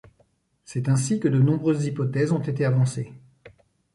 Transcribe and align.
C'est 0.65 0.89
ainsi 0.89 1.19
que 1.19 1.27
de 1.27 1.37
nombreuses 1.37 1.85
hypothèses 1.85 2.31
ont 2.31 2.41
été 2.41 2.65
avancées. 2.65 3.13